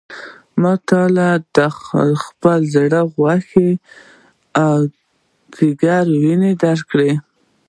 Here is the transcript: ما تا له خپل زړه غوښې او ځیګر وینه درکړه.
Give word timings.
ما 0.61 0.73
تا 0.87 1.01
له 1.15 1.27
خپل 2.25 2.59
زړه 2.75 3.01
غوښې 3.15 3.71
او 4.65 4.77
ځیګر 5.57 6.05
وینه 6.21 6.49
درکړه. 6.63 7.11